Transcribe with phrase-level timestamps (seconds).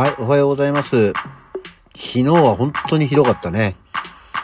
[0.00, 1.12] はい、おはようございます。
[1.12, 1.20] 昨
[1.94, 3.76] 日は本当にひどかったね。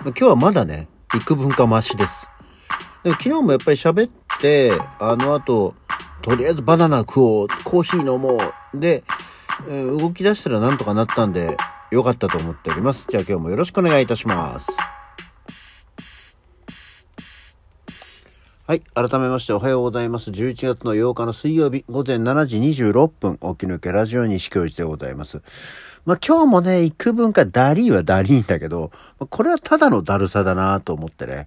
[0.05, 2.29] 今日はまだね、幾分かマシです。
[3.03, 5.75] でも昨日もやっぱり喋って、あの後、
[6.21, 8.37] とりあえずバナナ食おう、コーヒー飲も
[8.75, 8.79] う。
[8.79, 9.03] で、
[9.67, 11.57] 動き出したらなんとかなったんで、
[11.91, 13.07] よかったと思っております。
[13.09, 14.77] じゃあ今日もよろしくお願いいたします。
[18.69, 18.81] はい。
[18.95, 20.33] 改めましておはようございます。
[20.33, 25.41] 11月の8日の水曜日午前7時26分、起き抜けラジオ西教授でございます。
[26.05, 28.91] まあ今日もね、幾分かダリーはダリーんだけど、
[29.21, 31.47] まこれはただのだるさだなと思ってね。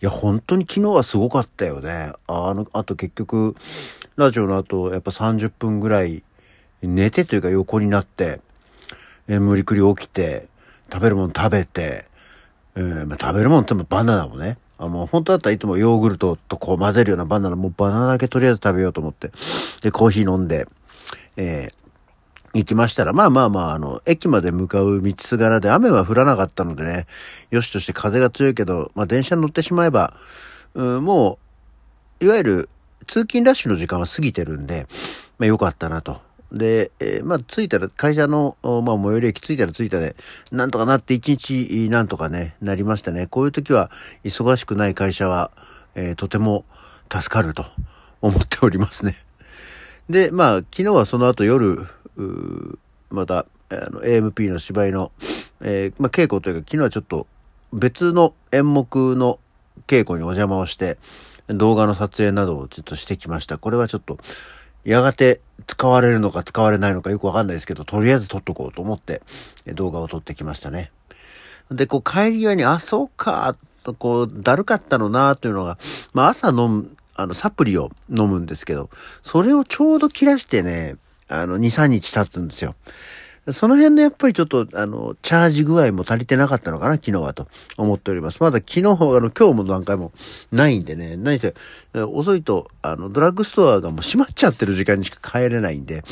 [0.00, 2.12] いや、本当に昨日はすごかったよね。
[2.28, 3.56] あの、あと結局、
[4.14, 6.22] ラジオの後、やっぱ30分ぐらい
[6.80, 8.40] 寝てというか横になって、
[9.26, 10.46] え無理くり起きて、
[10.92, 12.04] 食べるもの食べて、
[12.76, 19.30] えーまあ、食べるもんってもバナナをね、あもう本当だったらいつもヨーグルトとこう混ぜるようなバナナ、もうバナナだけとりあえず食べようと思って、
[19.80, 20.66] で、コーヒー飲んで、
[21.36, 21.82] えー
[22.54, 27.06] 行きましたら、まあまあまあ、あの、駅まで向かう道すがらで雨は降らなかったのでね、
[27.50, 30.14] よしとして風が強いけど、まあ電車に乗ってしまえば、
[30.74, 31.38] うん、も
[32.20, 32.68] う、いわゆる
[33.06, 34.86] 通勤ラッシュの時間は過ぎてるんで、
[35.38, 36.20] まあ良かったなと。
[36.52, 40.16] で、えーまあ着いたら、会社の、まあ最寄り駅着いたら着いたで、
[40.50, 43.26] なんとかなって一日なんとかね、なりましたね。
[43.26, 43.90] こういう時は、
[44.24, 45.50] 忙しくない会社は、
[45.94, 46.64] えーとても
[47.10, 47.66] 助かると
[48.20, 49.16] 思っておりますね。
[50.08, 51.86] で、まあ、昨日はその後夜、
[53.10, 55.12] また、あの、AMP の芝居の、
[55.60, 57.26] えーまあ、稽古というか、昨日はちょっと
[57.72, 59.38] 別の演目の
[59.86, 60.98] 稽古にお邪魔をして、
[61.48, 63.58] 動画の撮影などをちょっとしてきました。
[63.58, 64.18] これはちょっと、
[64.84, 69.22] やがて使われるのか使われないのかよくわかんないですけど、とりあえず撮っとこうと思って、
[69.66, 70.90] 動画を撮ってきましたね。
[71.70, 75.78] で、こう帰り際に、あ、そうか、とこう、だるかったのな、というのが、
[76.12, 78.90] まあ朝飲む、あの、サプリを飲むんですけど、
[79.22, 80.96] それをちょうど切らしてね、
[81.28, 82.74] あの、2、3日経つんですよ。
[83.50, 88.40] その辺のやっぱりちょっと、あの、チャージ具合も足りてなかったのかな、昨日はと思っております。
[88.40, 90.12] まだ昨日、あの、今日も何回も
[90.52, 91.54] ないんでね、何せ、
[91.92, 96.04] 遅いと、あの、ドラッグストアがもう閉まっちゃってる時間にしか帰れないんで、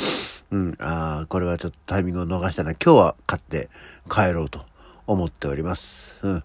[0.51, 2.73] うん、ああ、これはちょっとタイミングを逃したな。
[2.73, 3.71] 今日は買って
[4.11, 4.65] 帰ろうと
[5.07, 6.17] 思っております。
[6.23, 6.45] うん。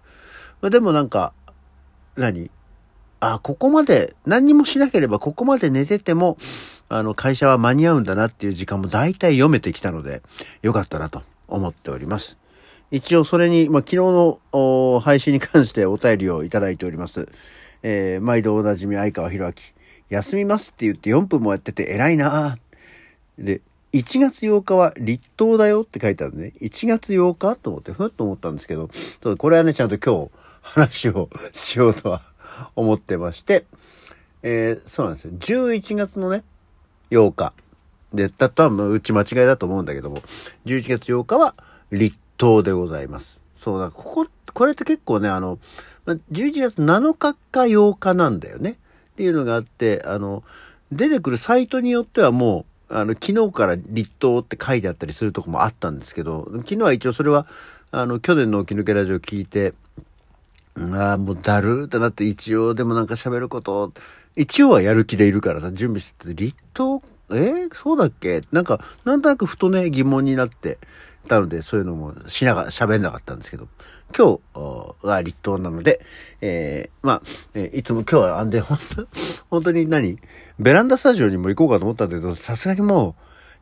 [0.62, 1.34] までもなんか、
[2.16, 2.52] 何？
[3.20, 6.38] あ、ここまで、何にもしなければここまで寝てても、
[6.90, 10.22] あの、会社は間に合うんだなっていう時間も大体読めてきたので、
[10.62, 12.38] よかったなと思っております。
[12.92, 17.28] 一応それに、まあ、昨日のお配信に関してお便りをいただいております。
[17.82, 19.54] えー、毎度おなじみ相川博明。
[20.10, 22.58] 休みますって言って4分もやってて偉いな
[23.40, 23.62] で、
[23.94, 26.54] 1月8日は立冬だよって書いてあるね。
[26.62, 28.90] 1月8日と思って、ふっと思ったんですけど、
[29.22, 32.22] ただこれはね、ちゃんと今日話をしようとは
[32.76, 33.66] 思ってまして、
[34.44, 35.32] えーそうなんですよ。
[35.34, 36.44] 11月のね、
[37.12, 37.54] 8日。
[38.14, 40.22] で、だったら、うち間違いだと思うんだけども、
[40.66, 41.56] 11月8日は
[41.92, 43.40] 立冬でございます。
[43.58, 45.60] そうだ、ここ、これって結構ね、あの、
[46.32, 48.72] 11月7日か8日なんだよね。
[48.72, 48.76] っ
[49.16, 50.44] ていうのがあって、あの、
[50.92, 57.48] 出てくるサイトによってはもう、あの、昨日から立冬って書いてあったりするとこもあったんですけど、昨日は一応それは、
[57.92, 59.74] あの、去年の起き抜けラジオ聞いて、
[60.78, 63.94] ああ、もうだるーってなって一応でもなんか喋ること、
[64.36, 68.42] 一応はやる気でいるからさ、準備してて、立冬、えーそうだっけ？
[68.52, 70.78] なんか、なんとなくふとね、疑問になって
[71.28, 73.68] たので、そういうのもしながら喋んなかったんですけど、
[74.16, 76.06] 今日おは立冬なので、
[76.42, 77.22] えーまあ、
[77.54, 79.08] えーいつも今日はあんで、本当
[79.50, 80.20] 本当に何？
[80.60, 83.16] ベランダスタジオにも行こうかと思ったんだけど、さすがにも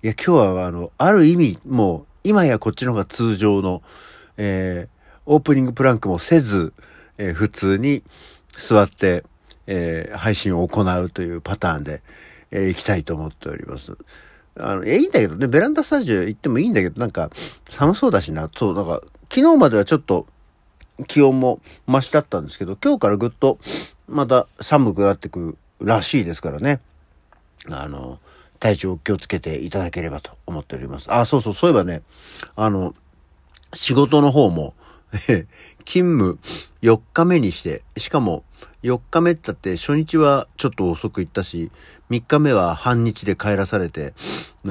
[0.04, 3.84] う、いや、今日はあの、ある意味、もう、今やこっちの方が通常の、
[4.38, 4.94] えー
[5.26, 6.74] オープニングプランクもせず、
[7.24, 8.04] えー普通に
[8.58, 9.24] 座って、
[9.68, 12.02] えー配信を行うというパターンで、
[12.52, 13.98] えー行きたいと思っております。
[14.60, 17.32] あの、い、いいんだけどね、ベランダスタジオ行ってもいいんだけど、なんか、
[17.70, 20.28] 寒そうだしな、そう、なんか、昨日まではちょっと、
[21.08, 23.58] 気温も増しだったんですけど、今日からぐっと、
[24.08, 26.82] また寒くなってくるらしいですからね。
[27.68, 28.20] あの、
[28.60, 31.12] 体調を気をつけていただければと思っております。
[31.12, 32.04] あ、そうそう、そういえばね、
[32.56, 32.94] あの、
[33.74, 34.76] 仕事の方も、
[35.86, 36.40] 勤務
[36.82, 38.44] 4日目にして、しかも
[38.84, 41.72] 4日目って言って初日はちょっと遅く行ったし、
[42.10, 44.14] 3日目は半日で帰らされて、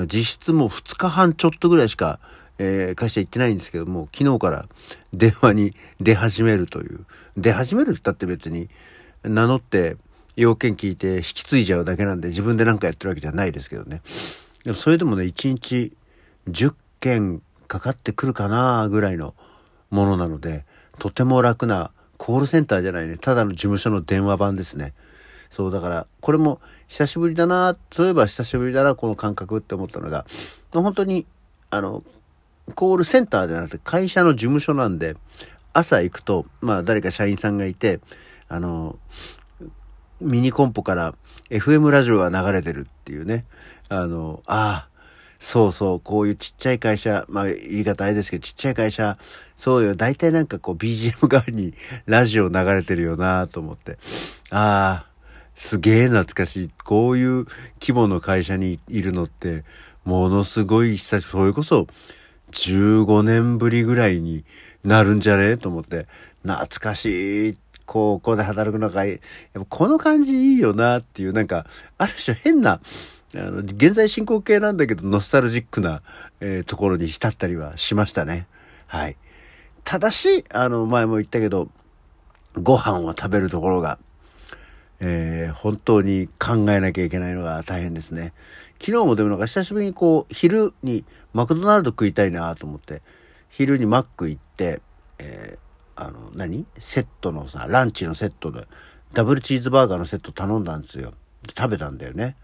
[0.07, 2.19] 実質もう2日半ちょっとぐらいしか、
[2.59, 4.67] えー会社行ってないんですけども、昨日から
[5.13, 7.07] 電話に出始めるという。
[7.37, 8.69] 出始めるって言ったって別に
[9.25, 9.97] 名乗って
[10.37, 14.03] 要件聞いて引き継いじゃうだけなんで自分で何かやってるわけじゃないですけどね。
[14.65, 15.93] でもそれでもね、1日
[16.49, 19.35] 10件かかってくるかなぐらいの
[19.91, 20.65] ものなので、
[21.03, 23.19] とても楽なコールセンターじゃないね。
[23.19, 24.95] ただの事務所の電話番ですね。
[25.51, 30.27] そう、だから、これも久しぶりだな、そういえば久しぶりだな、この感覚って思ったのが、
[30.71, 31.27] 本当に、
[31.71, 32.05] あの、
[32.77, 35.17] コールセンターではなくて会社の事務所なんで、
[35.73, 37.99] 朝行くと、まあ誰か社員さんがいて、
[38.49, 38.97] あの、
[40.21, 41.17] ミニコンポから
[41.51, 43.45] FM ラジオが流れてるっていうね。
[43.89, 44.92] あの、ああ、
[45.43, 49.19] そうそう、こういうちっちゃい会社、まあ言い方あれですけど、ちっちゃい会社、
[49.59, 51.75] そうよ、大体なんかこう BGM 代わりに
[52.07, 53.99] ラジオ流れてるよなと思って。
[54.51, 55.07] ああ、
[55.57, 56.71] すげえ懐かしい。
[56.85, 57.47] こういう
[57.81, 59.65] 規模の会社にいるのって、
[60.05, 61.89] ものすごい久しぶり、それこそ
[62.53, 64.45] 15年ぶりぐらいに
[64.85, 66.07] なるんじゃねえと思って、
[66.45, 67.57] 懐かしい。
[67.85, 69.19] ここで働くのが、やっ
[69.55, 71.67] ぱこの感じいいよなっていう、なんか、
[71.99, 72.81] ある種変な、
[73.35, 76.03] あの、現在進行形なんだけど、ノスタルジックな、
[76.41, 78.47] えー、ところに浸ったりはしましたね。
[78.87, 79.17] はい。
[79.85, 81.71] ただし、あの、前も言ったけど、
[82.55, 83.99] ご飯を食べるところが、
[85.01, 88.33] えー、本当に考えなきゃいけないのが大変ですね。
[88.79, 93.03] 昨日もでもなんか久しぶりにこう、昼にマクドナルド食いたいなと思って、
[93.49, 94.81] 昼にマック行って、
[95.19, 96.67] えー、あの、何？
[96.79, 98.67] セットのさ、ランチのセットで、
[99.13, 101.13] ダブルチーズバーガーのセット頼んだんですよ。
[101.49, 102.37] 食べたんだよね。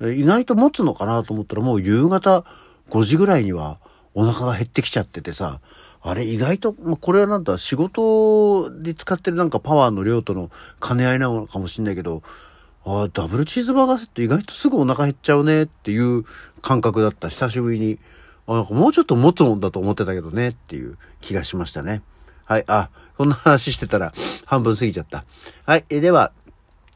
[0.00, 2.44] 意外と持つのかなと思ったらもう夕方
[2.90, 3.78] 5時ぐらいには
[4.14, 5.60] お腹が減ってきちゃっててさ、
[6.06, 10.50] あれ意外と、まあ、これはなんだ、仕事で使ってるなんかパワーの量との
[10.86, 12.22] 兼ね合いなのかもしんないけど、
[12.84, 16.24] ああ、ダブルチーズバーガーセット意外とすぐお腹減っちゃうねっていう
[16.60, 17.28] 感覚だった。
[17.28, 17.98] 久しぶりに。
[18.46, 22.02] あなんかもうちょっと持つもんだと思ってたけどねっていう気がしましたね。
[22.44, 22.64] はい。
[22.66, 24.12] あ、そんな話してたら
[24.44, 25.24] 半分過ぎちゃった。
[25.64, 25.84] はい。
[25.88, 26.32] えでは、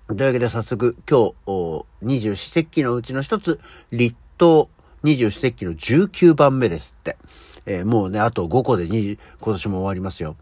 [0.09, 3.61] というわけで早速今日、二十四節気のうちの一つ、
[3.91, 4.71] 立冬
[5.03, 7.19] 二十四節気の19番目ですって。
[7.67, 10.37] えー、もうね、あと5個で20、今年も終わりますよ。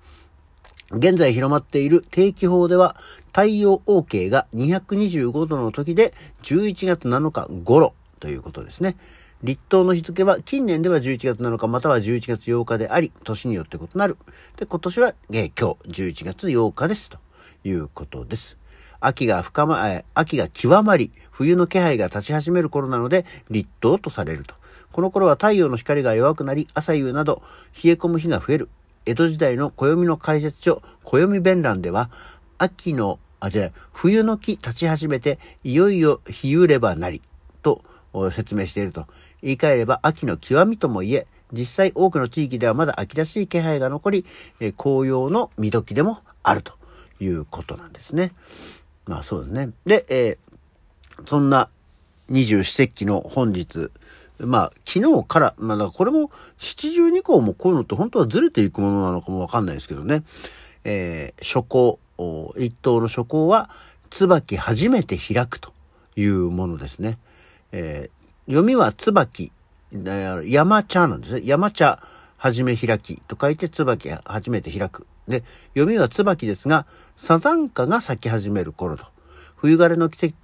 [0.93, 2.95] 現在広まっている定期法では、
[3.33, 6.15] 太陽 OK が225度の時で
[6.45, 8.97] 11月7日頃ということですね。
[9.43, 14.17] 立冬の日付は近年では11月7日または11月8日であり、年によって異なる。
[14.59, 17.19] で、今年は、えー、今日11月8日ですと
[17.65, 18.57] いうことです。
[19.01, 24.55] 秋が深ま、え秋が極まり、冬の気配が立ち始める頃なので、立冬とされると。
[24.93, 27.43] この頃は太陽の光が弱くなり、朝夕など
[27.83, 28.69] 冷え込む日が増える。
[29.05, 32.11] 江戸時代の暦の解説書、暦弁欄では、
[32.59, 37.23] 秋の、あ、じゃ冬の木立ち始めて、いよいよ日ゆればなり、
[37.63, 37.83] と
[38.31, 39.07] 説明していると。
[39.43, 44.27] 言い換えれば秋の極みとも言え、実際多くの地域ではまだ秋らしい気配が残り、
[44.77, 46.73] 紅葉の見時でもあると
[47.21, 48.33] いうことなんですね。
[49.07, 49.71] まあそうですね。
[49.85, 51.69] で、えー、そんな
[52.29, 53.91] 二十四節気の本日、
[54.39, 60.25] まあ、昨日から、まあ、これも、七十二項もこういうのって本当はずれていくものなのかもわかんないですけどね。
[60.85, 61.99] えー、初行、
[62.59, 63.71] 一等の初行は、
[64.11, 65.73] 椿初めて開くと
[66.17, 67.19] いうものですね。
[67.73, 69.53] えー、読みは椿、
[69.93, 71.43] 山茶なんですね。
[71.45, 72.03] 山茶
[72.37, 75.07] 初め開きと書いて椿初めて開く。
[75.29, 75.45] で、
[75.75, 76.87] 読みは椿ですが、
[77.17, 79.05] サザンカが咲き始める頃と。
[79.57, 80.35] 冬枯れの季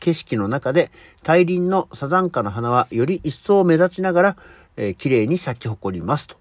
[0.00, 0.90] 景色の中で
[1.22, 4.36] 大輪のサザンカの花はより一層目立ちながら、
[4.76, 6.36] えー、綺麗に咲き誇りますと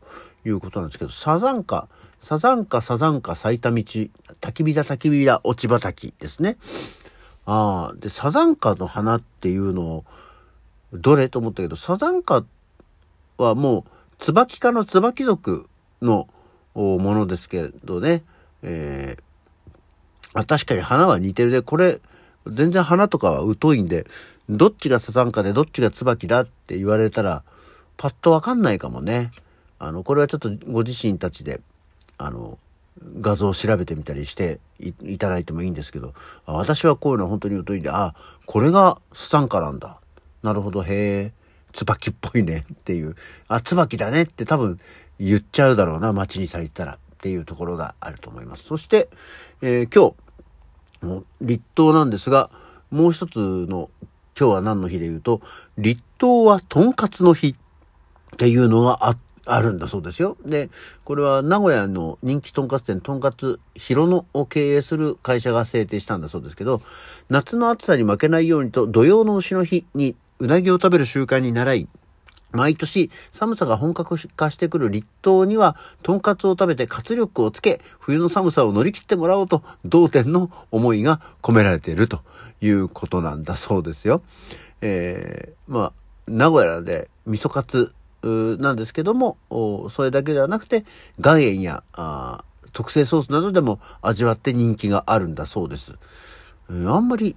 [0.46, 1.90] いうことなんですけど、サザンカ、
[2.22, 4.10] サザンカ、サザンカ、咲いた道、焚
[4.54, 6.58] き火だ、焚き火だ、落ち畑ですね。
[7.46, 10.06] ああ、で、サザンカの花っていうのを、
[10.94, 12.44] どれと思ったけど、サザンカ
[13.38, 13.84] はもう、
[14.20, 15.68] 椿科の椿族
[16.02, 16.28] の
[16.82, 18.24] ものですけどね、
[18.64, 22.00] えー、確かに花は似てるで、これ、
[22.48, 24.08] 全然花とかは疎いんで、
[24.50, 27.44] どっちがサザンカでどっちが椿だって言われたら、
[27.98, 29.32] パッとわかんないかもね。
[29.78, 31.62] あの、これはちょっとご自身たちで、
[32.18, 32.58] あの、
[33.22, 36.14] 画像を調べてみたりしていただいてもいいんですけど、
[36.46, 40.00] 私はこういうのは本当に疎いんで、あ、これがサザンカなんだ。
[40.44, 41.32] なるほど、へえ、
[41.74, 43.16] 椿っぽいねっていう、
[43.48, 44.80] あ、椿だねって多分
[45.20, 48.64] 言っちゃうだろうな、街に咲いたらっていうところがあると思います。
[48.64, 49.10] そして、
[49.62, 50.16] えー、今
[51.20, 52.50] 日、立冬なんですが、
[52.92, 53.90] もう一つの
[54.40, 55.42] 今日は何の日で言うと、
[55.78, 57.56] 立冬はとんかつの日っ
[58.38, 60.38] ていうのがああるんだそうですよ。
[60.46, 60.70] で、
[61.04, 66.82] これは名古屋の人気とんかつ店、とんかつひろのを経営する会社が制定したんだそうですけど、
[67.30, 71.88] 夏の暑さに負けないようにと土曜の牛の日にうなぎを食べる習慣に習い、
[72.52, 82.22] 毎年寒さが本格化してくる立冬には、とんかつを食べて活力をつけ、冬の寒さを乗り切ってもらおうと、同店の思いが込められていると
[82.62, 84.24] いうことなんだそうですよ。
[84.82, 85.94] えー、まあ、
[86.28, 87.94] 名古屋で味噌カツ
[88.24, 89.38] なんですけども、
[89.90, 90.86] それだけではなくて、
[91.20, 91.84] 岩塩や
[92.74, 95.94] 特製ソースなどでも味わって人気があるんだそうです。
[96.70, 97.36] あんまり、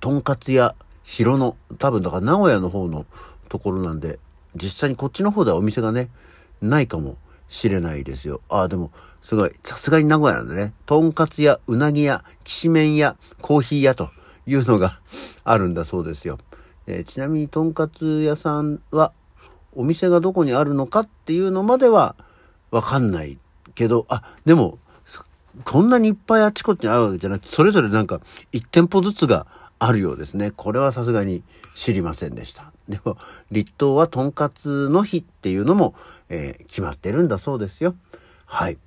[0.00, 3.06] とんかつや広野、多分だから名古屋の方の
[3.48, 4.18] ところなんで、
[4.56, 6.08] 実際にこっちの方ではお店がね、
[6.60, 7.16] ないかも
[7.48, 8.40] しれないですよ。
[8.48, 8.90] ああ、でも、
[9.22, 14.10] すごい、さすがに名古屋なんでね、とんかつ屋、うなぎ屋、きしめん屋、コーヒー屋と
[14.46, 14.98] いうのが
[15.44, 16.38] あるんだそうですよ。
[16.86, 19.12] えー、ちなみにとんかつ屋さんは、
[19.74, 22.14] お店がどこにあるのかっていうのまでは
[22.70, 23.38] わかんない
[23.74, 24.78] けど、あ、でも、
[25.64, 28.20] こんなにいっぱいあちこちにあるわけじゃなくて、それぞれなんか
[28.52, 29.46] 1店舗ずつが
[29.86, 30.50] あるようですね。
[30.50, 31.42] これはさすがに
[31.74, 32.72] 知りませんでした。
[32.88, 33.18] でも、
[33.50, 35.94] 立冬はとんかつの日っていうのも、
[36.30, 37.94] えー、決まってるんだそうですよ。
[38.46, 38.78] はい。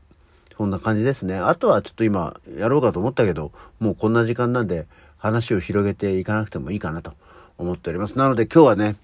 [0.57, 1.37] そんな感じですね。
[1.37, 4.87] あとはちょっと今やろうかと思ったけど、もうこんな時間なんで
[5.17, 7.13] 話を広げていかなくてもいいかなと
[7.59, 8.17] 思っております。
[8.17, 8.95] なので今日はね、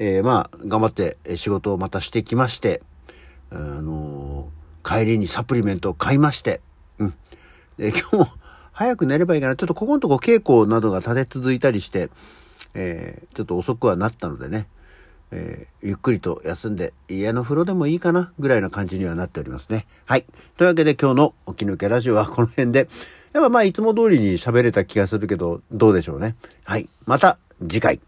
[0.00, 2.82] えー、まあ、頑張って仕事をまたしてきまして、
[3.50, 6.60] あのー、帰りにサプリメントを買いまして、
[6.98, 7.14] うん。
[7.76, 8.28] で、今日も
[8.78, 9.56] 早く寝ればいいかな。
[9.56, 12.10] ちょっとここのとこ稽古などが立て続いたりして、
[12.74, 14.68] えー、ちょっと遅くはなったのでね、
[15.32, 19.88] えー、ゆっくりと休んで家の風呂でもいいかなぐらいな感じにはなっておりますね。
[20.04, 20.24] はい。
[20.56, 22.86] というわけで今日の起き抜けラジオはこの辺で、
[23.32, 26.36] やっぱまあいつも通りに喋れた気がするけど、どうでしょうね。
[26.62, 26.88] はい。
[27.04, 28.00] また次回。